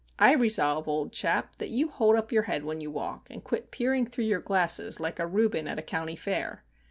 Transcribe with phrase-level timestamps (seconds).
[0.17, 3.69] I resolve, old chap, that you hold up your head when you walk, and quit
[3.69, 6.63] peering through your glasses like a Reuben at a County fair."